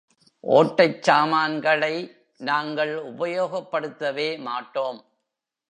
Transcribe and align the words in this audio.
ஓட்டைச் 0.43 1.03
சாமான்களை 1.03 1.93
நாங்கள் 2.39 2.93
உபயோகப்படுத்தவே 3.11 4.29
மாட்டோம். 4.39 4.99